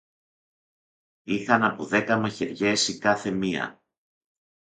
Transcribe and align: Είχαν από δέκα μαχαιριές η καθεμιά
Είχαν 1.23 1.63
από 1.63 1.85
δέκα 1.85 2.17
μαχαιριές 2.17 2.87
η 2.87 2.97
καθεμιά 2.97 3.81